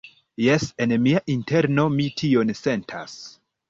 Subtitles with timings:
[0.45, 3.19] Jes, en mia interno mi tion sentas.